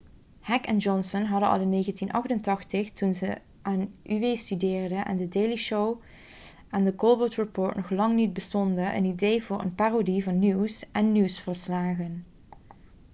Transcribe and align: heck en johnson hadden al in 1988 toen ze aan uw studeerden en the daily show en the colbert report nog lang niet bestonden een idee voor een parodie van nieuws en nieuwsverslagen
heck 0.39 0.65
en 0.65 0.77
johnson 0.77 1.23
hadden 1.23 1.49
al 1.49 1.59
in 1.61 1.69
1988 1.71 2.91
toen 2.91 3.13
ze 3.13 3.37
aan 3.61 3.91
uw 4.03 4.35
studeerden 4.35 5.05
en 5.05 5.17
the 5.17 5.27
daily 5.27 5.55
show 5.55 6.01
en 6.69 6.83
the 6.85 6.95
colbert 6.95 7.35
report 7.35 7.75
nog 7.75 7.89
lang 7.89 8.15
niet 8.15 8.33
bestonden 8.33 8.95
een 8.95 9.05
idee 9.05 9.43
voor 9.43 9.59
een 9.61 9.75
parodie 9.75 10.23
van 10.23 10.39
nieuws 10.39 10.91
en 10.91 11.11
nieuwsverslagen 11.11 12.25